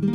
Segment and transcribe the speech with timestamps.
[0.00, 0.10] 皆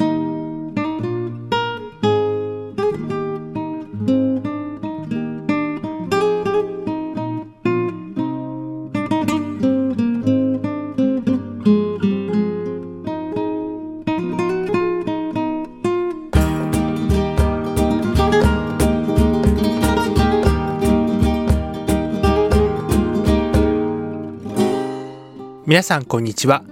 [25.84, 26.64] さんこんにちは。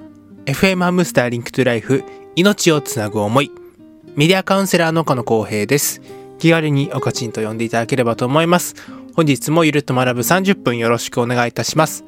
[0.46, 3.52] FM ハムスターリンクトゥライフ命をつなぐ思い。
[4.16, 6.02] メディアカウンセラーの岡野光平です。
[6.40, 8.76] 気軽におかちんと呼んでいただければと思います。
[9.16, 12.06] 本日もゆるっと学ぶ30分よろしくお願いいたします。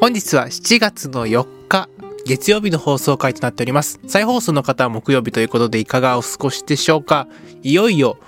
[0.00, 1.88] 本日は7月の4日
[2.24, 3.98] 月曜日の放送回となっております。
[4.06, 7.26] 再放送の方は木曜日ということでいかがお過ごしでしょうか。
[7.64, 8.18] いよいよ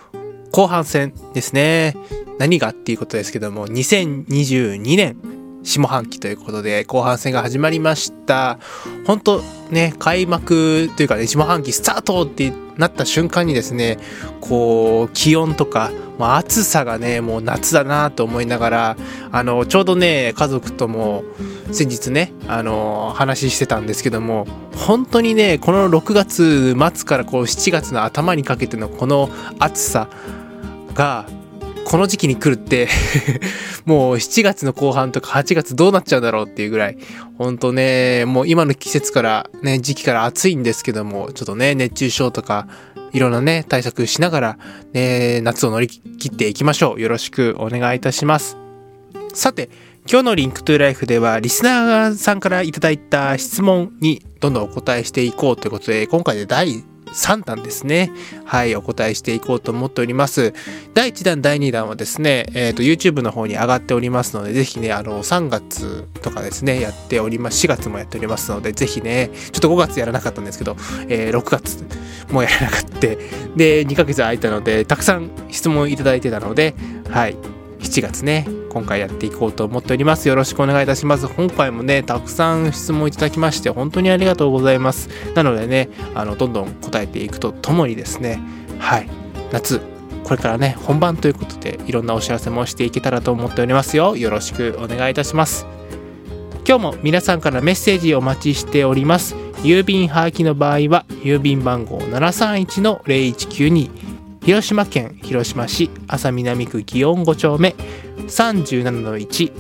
[0.51, 1.95] 後半戦ですね。
[2.38, 5.16] 何がっていうことですけども2022年
[5.62, 8.58] 下半期ということで後半戦が始まりました。
[9.06, 13.98] 本当ね開幕というかね下半期スタートってなった瞬間にですね
[14.40, 18.96] こう気温とか、まあ、暑さがねもう夏だなと思いながら
[19.32, 21.24] あのちょうどね家族とも
[21.72, 29.28] 先日ねあの話してたんですけども本当にねこの6月末からこう7月の頭にかけてのこの
[29.59, 30.09] 暑さ
[30.95, 31.26] が
[31.88, 32.86] この時期に来るって
[33.86, 36.98] もう7月の後半とか8月どうなっちゃうんだろうっていうぐらい、
[37.38, 42.68] ほんとね、もう今の季節からね、時期から暑いんですけども、ちょっとね、熱中症とか、
[43.14, 44.59] いろんなね、対策しながら、
[44.92, 47.00] ね、夏を乗り切っていきましょう。
[47.00, 48.59] よろしくお願いいたします。
[49.32, 49.70] さて、
[50.06, 58.10] 今日のリンクトゥライフではリスナーさんからいただいた質問にどんどんお答えしていこうということで、今回で第3弾ですね。
[58.45, 60.54] はい、お答えしていこうと思っております。
[60.95, 67.66] 第1弾、第2弾はですね、えっ、ー、と、YouTube の方に上がっておりますので、ぜひね、あの、3月とかですね、やっております。
[67.66, 70.76] 4月もやっておりますので、ぜひね、ちょっと5月やらなかったんですけど、
[71.09, 71.84] えー、6月
[72.31, 72.98] もやらなかった。
[72.98, 76.75] で、2ヶ月空いたので、たくさん質問いただいてたので、
[77.09, 77.37] はい、
[77.81, 80.28] 7月ね、今回やっていこうと思っております。
[80.28, 81.28] よろしくお願いいたします。
[81.28, 85.09] 今回もね、たくさん質問いただきまして、本当にありがとうございます。
[85.34, 88.41] なのでね、あの、どんどん答えていくとともにですね、
[88.78, 89.09] はい、
[89.53, 89.81] 夏、
[90.25, 94.16] これからね、本番ということで、いろんなお知らせもしていけたらと思っておりますよ。
[94.16, 95.66] よろしくお願いいたします。
[96.66, 99.34] 今日も皆さんからメッセージお待ちしております。
[99.62, 103.91] 郵便はがきの場合は、郵便番号731-0192、
[104.48, 107.75] 広島県広島市安佐南区祇園5丁目
[108.28, 109.53] 37-1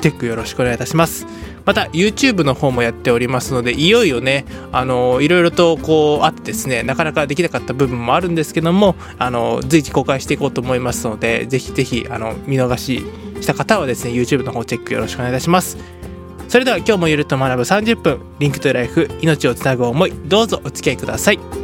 [0.00, 1.26] チェックよろしくお願いいたします。
[1.64, 13.04] また、YouTube の方もやっておりますので、いよいよね、あの、いろいろとこうあってですね、なかなかできなかった部分もあるんですけども、あの、随時公開していこうと思いますので、ぜひぜひ、あの、見逃し
[13.44, 15.78] した方はですね、YouTube の方チェックよろしくお願いいたします。
[16.48, 21.63] それでは今日もゆるっと学ぶ30分リンクトゥライフ命をつなぐ思いどうぞお付き合いください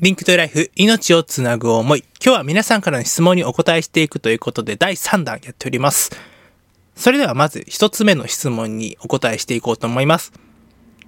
[0.00, 2.04] Link to Life、命をつなぐ思い。
[2.24, 6.10] 今日は皆さんからの質問にお答えしていくということで、第3弾やっております。
[6.96, 10.32] それではまず1つ目の質問にお答えしていこうと思います。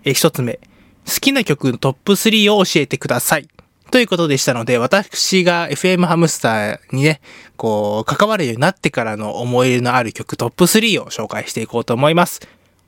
[0.05, 0.61] え1つ目。
[1.07, 3.49] 好きな曲のトップ3を教えてください。
[3.91, 7.23] ということでしたので、私が FM ハムスターにね、
[7.57, 12.43] こう、関わるようになってからの思い入れのある曲トップ3を紹介していこうと思います。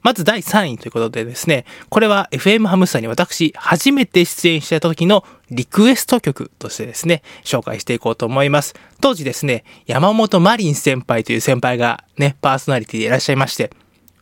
[0.04, 8.74] まず第3位ということでですね、これは FM ハムスターに私初めて出演した時のリクエスト曲としてですね、紹介していこうと思います。
[9.00, 13.70] 当時ですね、山本マリン先輩という先輩がね、パーソナリティでいらっしゃいまして、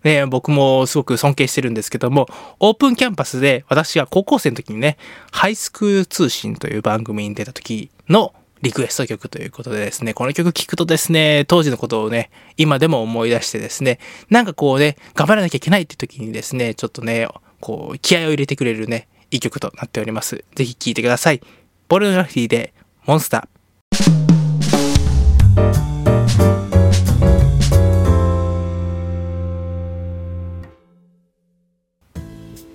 [0.05, 2.29] ね、僕もすごく尊敬してるんですけども、
[2.61, 4.99] オープンキャンパスで私が高校生の時にね、
[5.33, 8.33] ハイスクール通信という番組に出た時の
[8.63, 13.99] リクエスト曲ということでですね、この曲聴くとですね、当時のことをね、今でも思い出してですね、
[14.31, 17.27] なんかこうね、頑張らなきゃいけないって時にですね、ちょっとね、
[17.61, 20.45] こう、気合を入れてくれるね、いい曲となっております。
[20.55, 21.41] ぜひ聴いてください。
[21.89, 22.73] ポルノグラフィーで
[23.05, 23.53] モンスター。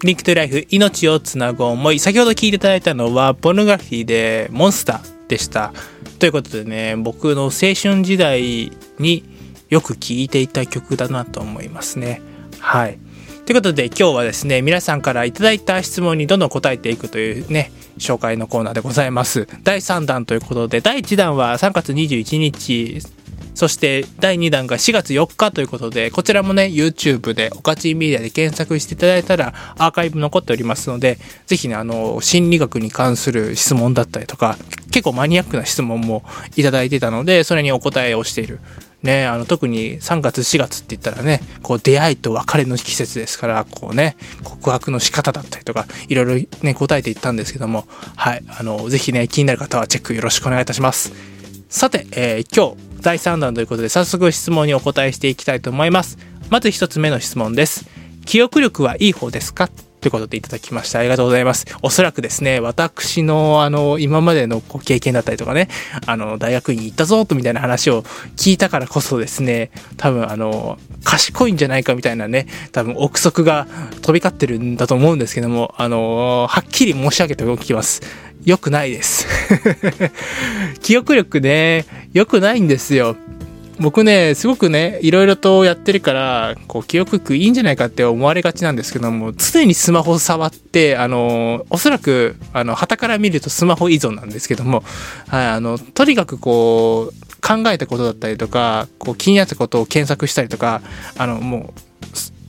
[0.04, 5.74] リンクトゥライフ命をつなぐ思い先ほど聞いていただいたのはポルノグラフィーでモンスターでした。
[6.20, 9.24] ということでね僕の青春時代に
[9.70, 12.22] よく聴いていた曲だなと思いますね。
[12.60, 13.00] はい。
[13.46, 19.48] ということで今日はですね皆さんから頂いた質問にどんどん答えていくというね紹介のコーナーでございます。
[19.64, 23.02] 第3弾ということで第1弾は3月21日
[23.58, 31.18] そして第2弾が4月4日ということで、こちらもね、YouTube でおかちメディアで検索していただいたらアーカイブ残っておりますので、
[31.48, 34.60] ぜひね、あの、心理学に関する質問だったりとか、
[34.92, 36.24] 結構マニアックな質問も
[36.56, 38.60] いただいてたので、それにお答えをしている。
[39.02, 51.37] ね、あの特に3月4月って言ったらねこう出会いと別れの季節ですからこうね告白の仕方だったりとかいろいろね答えていったんですけどもはいあのぜひね気になる方はチェックよろしくお願いいたします
[51.70, 56.18] さて、えー、今日第3弾ということで早速質問にお答えしていきたいと思います。
[56.50, 57.86] まず1つ目の質問です。
[58.26, 59.70] 記憶力はいい方ですか？
[60.08, 61.66] ということでいただきましたありがとうございます。
[61.82, 65.68] おそらくですね私のあの今までの経験だったりとかね
[66.06, 68.04] あの大学院に行ったぞとみたいな話を
[68.38, 73.68] 聞いたからこそですね多分あの賢いんじゃないかみたいなね多分憶測が
[74.02, 78.02] 飛び交ってるんだと思うんですけどもあのはっきり申し上げておきます。
[78.46, 79.28] 良くないです。
[80.82, 83.18] 記憶力ね良くないんですよ。
[83.80, 94.84] 僕ねすごくねいろいろとやってるからこう記憶力いいんじゃないかって思われがちなんですけども常にスマホ触ってあのおそらくあの旗から見るとスマホ依存なんですけども、
[95.28, 100.82] はい、あのとにかくこう考えたことだったりとかこう気になったことを検索したりとか
[101.18, 101.87] あのもう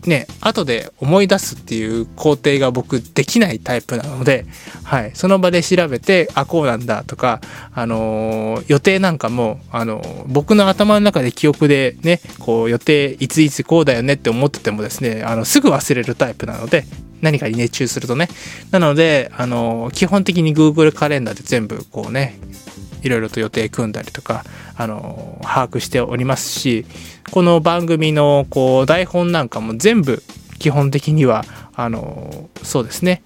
[0.08, 4.46] ね、後で思い出すっていう工程が僕できないタイプなので、
[4.84, 7.40] はい、その場で調べて、あ、こうなんだとか、
[7.75, 16.84] あのー、予定なんかも、あのー、僕の頭の中で記憶でね、こう予定いついつこうだよねって思っててもですね、あの、すぐ忘れるタイプなので、
[17.20, 18.28] 何かに熱中するとね。
[18.70, 22.38] なので、あの、基本的に Google カレンダーで全部こうね、
[23.02, 24.44] いろいろと予定組んだりとか、
[24.76, 26.86] あの、把握しておりますし、
[27.30, 30.22] この番組のこう台本なんかも全部
[30.58, 33.22] 基本的には、あの、そうですね、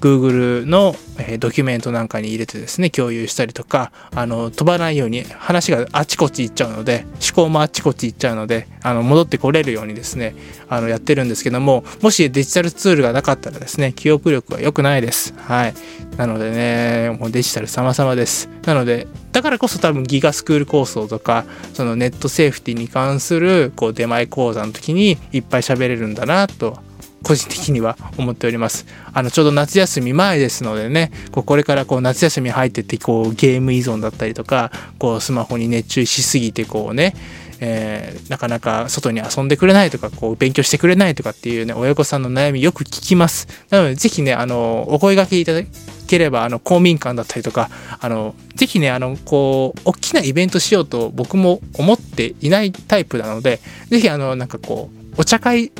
[0.00, 10.34] Google の、えドキュメントなんかに入れてですね、共有したりとか、あの、飛ばないように話があちこち行っちゃうので、思考もあちこち行っちゃうので、あの、戻ってこれるようにですね、
[10.68, 15.34] あの、やってるんですけども、もしデジタルツールがなかったらですね、記憶力は良くないです。
[15.36, 15.74] はい。
[16.16, 18.48] なのでね、もうデジタル様々です。
[18.66, 26.78] なので、だからこそ多分ギガスクール構想とか、そのネットセーフティに関する、こう、出前講座の時にいっぱい喋れるんだなと
[27.24, 28.86] 個人的には思っております。
[29.12, 37.14] あのちょうど夏休み前ですのでね、こうこれからこう夏休み入ってってこうゲーム依存だったりとか、こうスマホに熱中しすぎてこうね、
[37.60, 43.48] えー、なかなか外に遊んでくれないとか、こう勉強してくれないとかっていうね、親御さんの悩みよく聞きます。
[43.70, 45.62] なのでぜひね、あの、お声掛けいただ
[46.06, 55.72] ければ、あの、公民館だったりとか、あの、ぜひね、あの、こう、大きなイベントしようと僕も思っていないタイプなので、ぜひあの、なんかこう、お茶会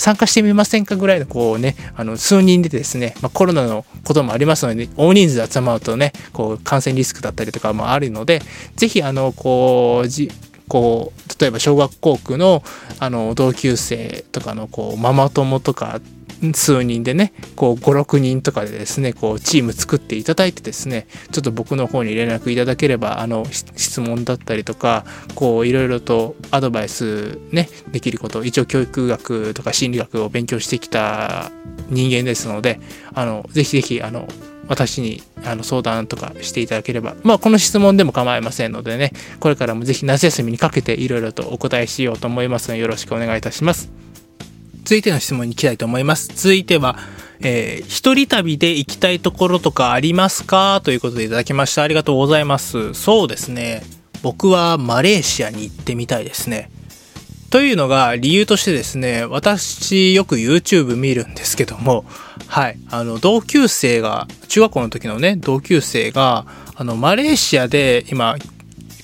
[0.00, 8.42] 参加してみませんかぐらいのこうね、あの数人でですね、まあ、コロナのこともありますので、大人数で集まるとね、こう感染リスクだったりとかもあるので、
[8.76, 10.30] ぜひあの、こう、じ
[10.70, 12.62] こう例えば小学校区の
[13.00, 16.00] あの同級生とかのこうママ友とか
[16.54, 25.04] 数人でねこう56人とかでですねこうチーム作っていただいてですねちょっと僕の方に連絡いただければあの質問だったりとか
[25.34, 31.50] こういろいろとアドバイスねできること一応教育学とか心理学を勉強してきた
[31.88, 32.80] 人間ですので
[33.14, 34.26] あのぜひぜひあの
[34.70, 43.90] 私にあの相談とかしていただければ、まあ、この質問でも構いませんのでね、これからもぜひ夏休みにかけていろいろとお答えしようと思いますので、よろしくお願いいたします。
[44.84, 46.28] 続いての質問に行きたいと思います。
[46.28, 46.98] 続いては、
[47.40, 50.80] えー、一人旅で行きたいところとかありますか？
[50.84, 51.82] ということでいただきました。
[51.82, 52.94] ありがとうございます。
[52.94, 53.82] そうですね。
[54.22, 56.70] 僕はマレーシアに行ってみたいですね。
[57.50, 62.04] というのが理由としてですね、私よく YouTube 見るんですけども、
[62.46, 66.46] はい、あの同級生が、中学校の時のね、同級生が、
[66.76, 68.36] あのマレーシアで今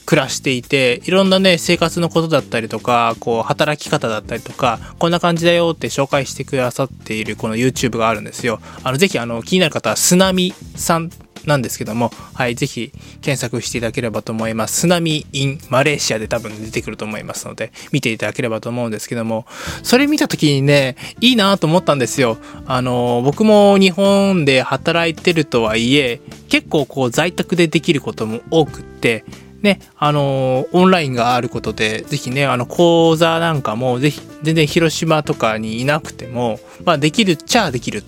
[0.06, 8.60] 暮らしていていろんなね生活のことだったりとかこう働き方だったりとかこんな感じだよって紹介してくださっているこの YouTube があるんですよ。
[8.84, 11.10] あのぜひあの気になる方はすなみさん
[11.46, 14.80] なんですけども、はい、ぜひ検索していただければと思います。
[14.80, 19.46] 津波 in マレーシアで多分出てくると思いますので、見ていただければと思うんですけども、
[19.82, 22.36] それ見た時にね、いいなと思ったんですよ。
[22.66, 29.24] あの、僕も日本で働いてるとはいえ、結構こう在宅でできることも多くって、
[29.66, 38.02] ね、あのオンラインがあることで、ぜひね、あの、講座なんかも、ぜひ、全然広島とかにいなくても、まあ、できるっちゃできるっ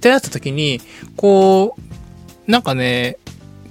[0.00, 0.80] てなった時に、
[1.16, 1.76] こ
[2.46, 3.16] う、なんかね、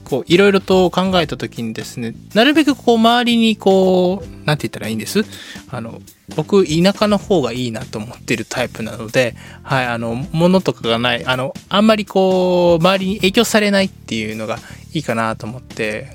[0.06, 5.24] こう、いろいろと考えた時にですね、なるべくこう、周りにこう、なんて言ったらいいんです？
[5.70, 6.02] あの、
[6.36, 14.58] 僕、田舎の方がいいなと思ってるタイプなので、はい、あの、物とかがない、あの、あんまりこう、周りに影響されないっていうのが
[14.94, 16.08] いいかなと思って、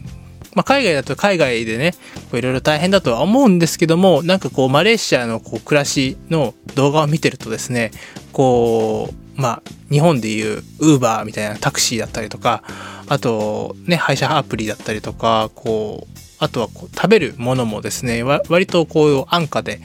[0.54, 1.94] まあ、海外だと海外でね、
[2.32, 7.90] いろいろ大変だとは思うんですけども、なんかこう、マレーシアのこう暮らしの動画を見てるとですね、
[8.32, 12.62] こう、まあ、日本でいうウーバーみたいなタクシーだったりとか、
[13.08, 19.80] あと、ね、配車アプリだったりとか、こう、あとはこう食べるものもですね、割とこう安価で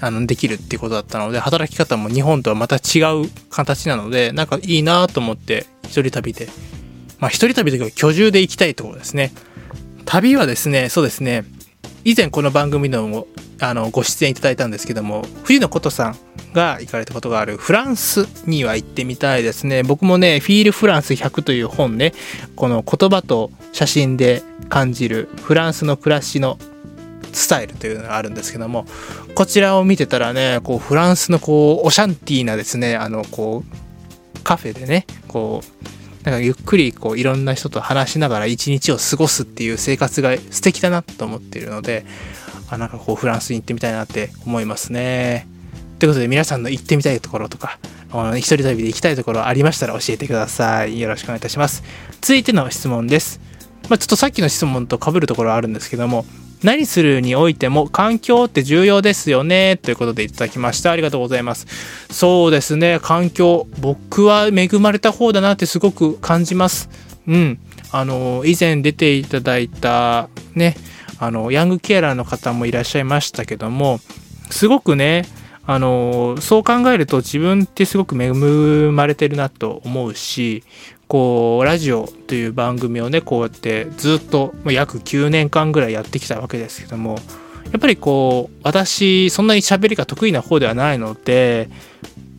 [0.00, 6.48] あのできるっていうことだったので、働き方も日本とはまた違う形なので、なんかいいなと思って、一人旅で、
[7.18, 9.32] まあ一人旅というか居住で行きたいところですね。
[10.04, 11.44] 旅はですね、そうですね、
[12.04, 13.26] 以前この番組のも
[13.60, 16.16] あのご出演いただいたんですけども、藤野琴さん
[16.52, 19.82] が行かれたことがあるフランスには行ってみたいですね。
[19.82, 22.12] 僕もね、フィールフランス100という本ね、
[22.56, 26.58] この言葉と写真で感じるフランスの暮らしの
[27.32, 28.86] スタイルというのがあるんですけども、
[29.34, 42.04] こちらを見てたらね、こうフランスのこうオシャンティーなですね、あのこうカフェでね、こうなんかゆっくりこういろんな人と話しながら一日を過ごすっていう生活が素敵だなと思っているので、
[42.70, 45.46] あなんかこうフランスに行ってみたいなって思いますね。
[45.98, 47.78] ということで皆さんの行ってみたいところとか、
[48.36, 51.00] 一人旅で行きたいところありましたら教えてください。
[51.00, 51.82] よろしくお願いいたします。
[52.20, 53.40] 続いての質問です。
[53.88, 56.24] まあ、ちょっとさっきの質問と被るところはあるんですけども、
[56.62, 60.90] 何するにおいても環境って重要ですよねということでいただきました。
[60.90, 61.66] ありがとうございます。
[62.10, 62.98] そうですね。
[63.02, 66.88] 環境僕は恵まれた方だなってすごく感じます。
[67.26, 67.58] うん。
[67.92, 70.76] あの以前出ていただいたね
[71.18, 74.00] あのヤングケアラーの方もいらっしゃいましたけども
[74.50, 75.26] すごくね
[75.64, 78.32] あのそう考えると自分ってすごく恵
[78.90, 80.64] まれてるなと思うし
[81.12, 87.16] こうラジオという番組をねこうやってずっと約9年間ぐらいやってきたわけですけども
[87.64, 91.68] やっぱりこう私そんなに喋りが得意な方ではないので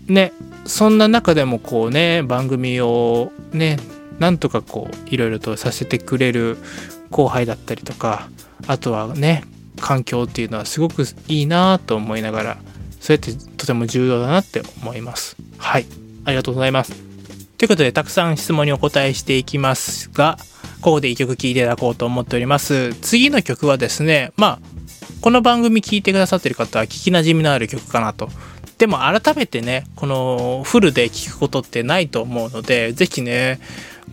[0.07, 0.33] ね
[0.65, 3.77] そんな中でもこうね番組をね
[4.17, 6.57] なんとかこういろいろとさせてくれる
[7.11, 8.27] 後輩だったりとか
[8.65, 9.43] あとはね
[9.81, 12.57] 環境っていうのはすごくいいなと思いながら
[12.99, 15.35] そうやってとても重要だなって思います。
[15.59, 15.85] はい。
[16.25, 17.12] ありがとうございます。
[17.63, 20.37] ということで、たくさん質問にお答えしていきますが、
[20.81, 22.93] ここで一曲聴いていただこうと思っております。
[22.95, 24.59] 次の曲はですね、まあ、
[25.21, 28.27] この番組聴いてくださってる方は聞きなじみのある曲かなと。
[28.79, 33.61] でも改めてね、このフルで聴くことってないと思うので、ぜひね、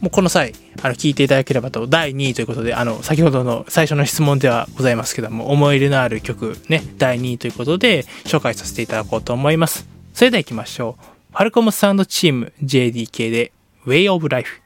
[0.00, 9.88] もうこの際、あの、聞いていただければと、第2位ということで、あの、先ほどの最初の質問ではございますけども、思い入れのある曲ね、第2位ということで、紹介させていただこうと思います。
[10.14, 11.19] それでは行きましょう。
[11.32, 13.52] ファルコムサウンドチーム JDK で
[13.86, 14.60] Way of Life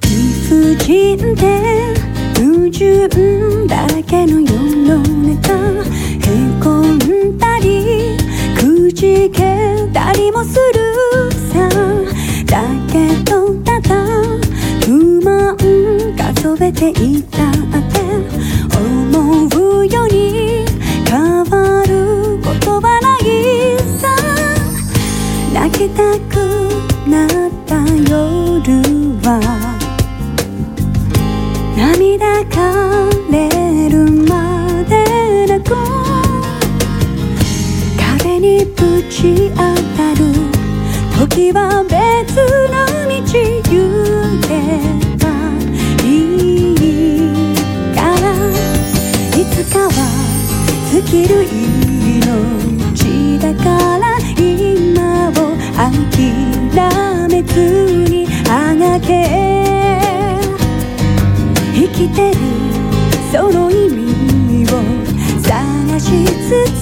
[0.00, 1.92] 理不尽で
[2.36, 4.52] 矛盾だらけの世
[4.86, 8.16] の中へこんだり
[8.56, 10.77] くじけたりもする。
[12.48, 14.04] だけどただ
[14.84, 15.56] 不満
[16.16, 17.52] が飛べていたっ
[17.92, 18.00] て
[18.74, 19.48] 思
[19.80, 20.64] うように
[21.06, 24.08] 変わることはないさ。
[25.52, 26.36] 泣きたく
[27.06, 27.28] なっ
[27.66, 27.76] た
[28.08, 28.82] 夜
[29.22, 29.28] は
[31.76, 35.76] 涙枯れるまでなく
[38.00, 39.56] 壁にぶち当
[39.96, 40.47] たる
[41.18, 42.36] 時は別
[42.70, 43.74] の道行
[44.46, 44.46] け
[45.18, 45.26] ば
[46.04, 46.06] い
[46.72, 46.76] い
[47.92, 48.24] から
[49.36, 49.90] いつかは
[50.92, 54.04] 尽きる命だから
[54.38, 55.32] 今を
[55.74, 55.90] 諦
[57.28, 57.50] めず
[58.08, 59.08] にあがけ。
[61.74, 62.36] 生きてる
[63.32, 64.72] その意味を
[65.42, 66.24] 探し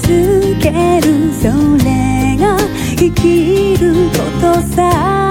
[0.03, 1.47] 続けるそ
[1.83, 2.16] れ。
[2.37, 2.57] が
[2.95, 5.26] 生きることさ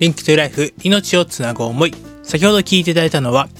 [0.00, 1.92] Link to Life 命をつなぐ思い。
[2.22, 3.50] 先ほど聞いていただいたのは、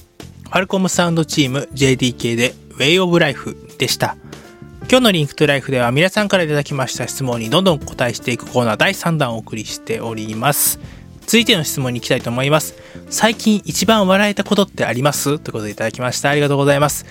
[0.44, 4.16] ファルコムサウンドチーム JDK で Way of Life でした。
[4.90, 10.80] 今日の Link to Life では皆さんからいただきました質問にどんどん答えしていくコーナー第3弾をお送りしております。
[11.26, 12.75] 続いての質問に行きたいと思います。
[13.11, 15.38] 最近一番笑えたことってあります？
[15.38, 16.30] ということでいただきました。
[16.30, 17.04] ありがとうございます。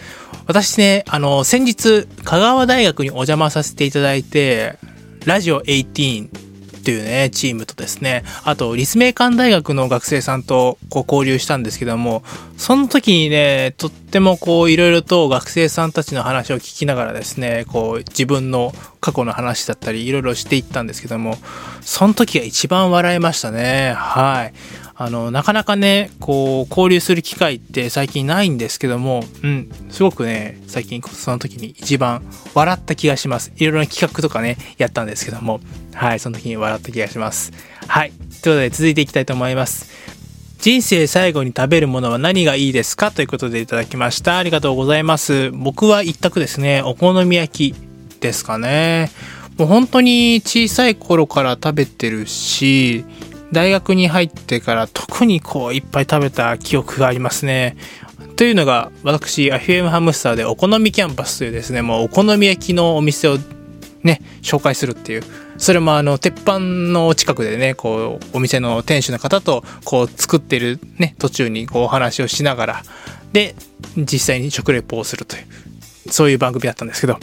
[0.48, 4.80] 私ね、あの、先日、香川大学にお邪魔させていただいて、
[5.26, 6.49] ラジオ18
[6.80, 12.24] っていうね、チームとですね、あと、立命館大学の学生さんとこう交流したんですけども、
[12.58, 21.38] その時にね、とってもこう、いろいろと学生さんたちの話を聞きながらですね、こう、自分の過去の話だったり、いろいろしていったんですけども、
[21.82, 23.94] その時が一番笑いましたね。
[23.96, 24.54] はい。
[25.02, 32.22] あの、なかなかね、こう、交流する機会って最近ないんですけども、うん、すごくね、最近その時に一番
[32.54, 33.54] 笑った気がします。
[33.56, 35.62] いろいろな企画とかね、やったんですけども、
[35.94, 37.54] はい、その時に笑った気がします。
[37.88, 38.12] はい。
[38.12, 39.90] ということで続いていきたいと思います。
[40.60, 43.12] 人生最後に食べるものは何がいいですか？
[43.12, 44.38] ということでいただきました。
[44.38, 45.50] ありがとうございます。
[45.52, 46.82] 僕は一択ですね。
[46.82, 47.76] お好み焼き
[48.20, 49.10] ですかね。
[49.58, 53.06] もう本当に小さい頃から食べてるし、
[53.52, 57.78] 大学に入ってから特にこういっぱい食べた記憶がありますね。
[58.36, 63.38] というのが私 FM ハムスターでお好みキャンパスというですねもうお好み焼きのお店を
[64.04, 65.24] ね紹介するっていう
[65.58, 72.84] それもあの鉄板の近くでねこうお店の店主の方とこう作ってるね途中にこうお話をしながら
[73.34, 73.56] で
[73.98, 75.46] 実際に食レポをするという
[76.10, 77.18] そういう番組だったんですけど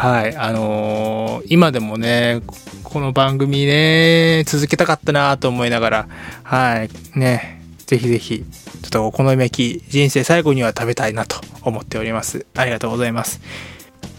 [0.00, 2.40] はいあのー今でもね
[2.84, 6.08] この番組ね続けたかったなと思いながら
[6.42, 8.42] はいねぜひぜひ
[8.82, 12.46] ちょっとお好み焼き人生最後には食べたいなと思っております。
[12.56, 13.42] ありがとうございます。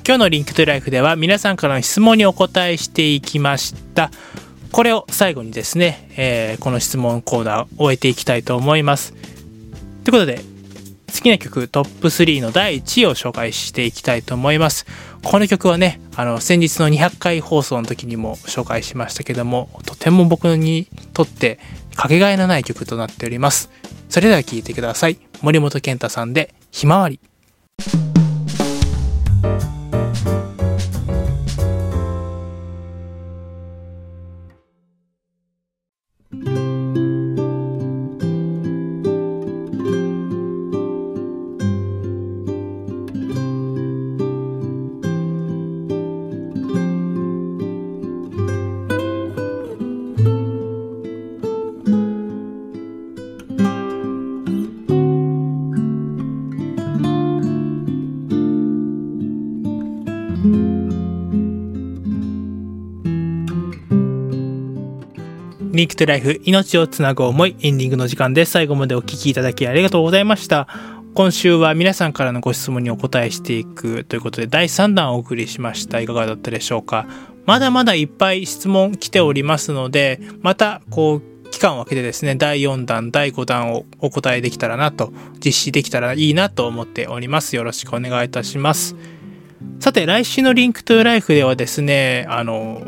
[0.06, 4.12] 今日のリンクトゥライフでは皆さんからの質問にお答えしていきました。
[4.72, 9.14] これを最後にですね、えーこの質問コーナーを終えていきたいと思います。
[9.14, 9.22] とい
[10.10, 10.42] うことで
[11.14, 14.86] 好きな曲トップ3の第1位を紹介していきたいと思います。
[15.24, 21.60] この曲はねあの先日の200回放送の時にも紹介しましたけどもとても僕にとって
[21.96, 23.70] かけがえのない曲となっております。
[24.10, 25.18] それでは聴いてください。
[25.42, 27.20] 森本健太さんで「ひまわり」
[65.82, 68.52] Link to Life 命をつなぐ思いエンディングの時間です。
[68.52, 70.68] 最後までお聞きいただきありがとうございました。
[71.16, 76.00] 今週は皆さんからのご質問にお答えしていくということで第3弾をお送りしました。
[76.00, 77.08] いかがだったでしょうか？
[77.48, 85.12] まだまだいっぱい質問来ておりますのでまたこう期間を空けてですね第4弾第5弾をお答えできたらなと
[85.44, 87.56] 実施できたらいいなと思っております。
[87.56, 88.96] よろしくお願いいたします。
[89.80, 92.84] さて来週の Link to Life ではですねあの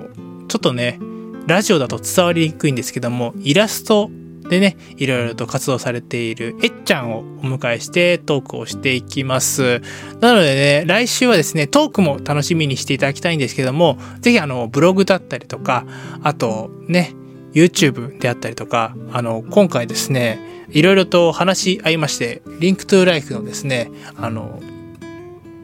[0.47, 0.99] ちょっとね
[1.47, 4.10] ラジオだと伝わりにくいんですけども、イラスト
[4.49, 9.82] でね、いろいろと活動されているえっちゃんをお迎えしてトークをしていきます。
[10.21, 15.86] なのでね、来週はですね、トークも楽しみにしていただきたいんですけども、ぜひあの、ブログだったりとか、
[16.23, 17.13] あとね、
[17.53, 24.62] YouTube であったりとか、あの、今回ですね、いろいろと話し合いまして、 Link to Life のですね、あの、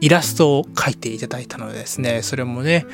[0.00, 2.86] イラストを描いていただいたのでですね、それもね、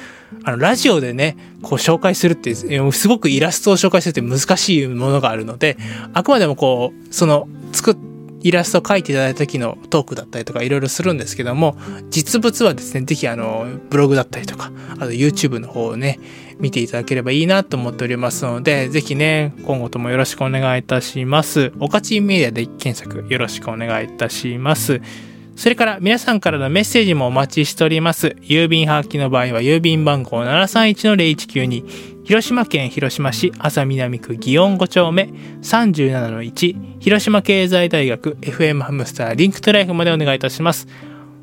[0.45, 5.77] あの、ラジオでね、こう紹介するって、すごくイラストを紹介するって難しいものがあるので、
[6.13, 7.97] あくまでもこう、その、作っ、
[8.43, 11.77] イラストを描いていただいた時のトークだったりとかいろいろするんですけども、
[12.11, 16.21] 実物はですね、ぜひあの、ブログだったりとか、あと YouTube の方をね、
[16.59, 21.73] 見ていただければいいなと思っておりますので、ぜひね、今後ともよろしくお願いいたします。
[21.81, 25.01] おかちメディアで検索よろしくお願いいたします。
[25.57, 28.37] それから皆さんからのメッセージもお待ちしております。
[28.43, 35.31] 郵便はがきの場合は郵便番号731-0192広島県広島市安佐南区祇園5丁目
[35.63, 40.87] 37-1広島経済大学 FM ハムスターリンクトライフまでお願いいたします。
[40.87, 40.93] フ